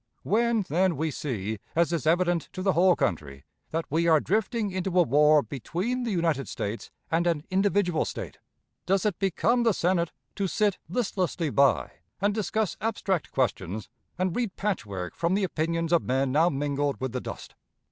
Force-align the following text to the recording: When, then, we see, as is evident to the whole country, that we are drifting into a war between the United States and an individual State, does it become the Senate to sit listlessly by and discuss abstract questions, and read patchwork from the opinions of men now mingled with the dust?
When, 0.23 0.63
then, 0.63 0.97
we 0.97 1.11
see, 1.11 1.59
as 1.75 1.93
is 1.93 2.07
evident 2.07 2.49
to 2.53 2.63
the 2.63 2.73
whole 2.73 2.95
country, 2.95 3.45
that 3.69 3.85
we 3.91 4.07
are 4.07 4.19
drifting 4.19 4.71
into 4.71 4.99
a 4.99 5.03
war 5.03 5.43
between 5.43 6.05
the 6.05 6.11
United 6.11 6.47
States 6.47 6.89
and 7.11 7.27
an 7.27 7.43
individual 7.51 8.03
State, 8.03 8.39
does 8.87 9.05
it 9.05 9.19
become 9.19 9.61
the 9.61 9.75
Senate 9.75 10.11
to 10.37 10.47
sit 10.47 10.79
listlessly 10.89 11.51
by 11.51 11.91
and 12.19 12.33
discuss 12.33 12.77
abstract 12.81 13.31
questions, 13.31 13.89
and 14.17 14.35
read 14.35 14.55
patchwork 14.55 15.13
from 15.13 15.35
the 15.35 15.43
opinions 15.43 15.93
of 15.93 16.01
men 16.01 16.31
now 16.31 16.49
mingled 16.49 16.99
with 16.99 17.11
the 17.11 17.21
dust? 17.21 17.53